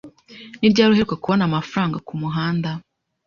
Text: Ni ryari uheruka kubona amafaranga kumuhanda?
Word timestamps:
Ni 0.59 0.69
ryari 0.73 0.89
uheruka 0.91 1.15
kubona 1.23 1.43
amafaranga 1.49 1.97
kumuhanda? 2.07 2.69